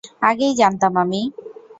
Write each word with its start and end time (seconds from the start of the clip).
আগেই 0.21 0.53
জানতাম 0.55 0.93
আমি। 0.97 1.21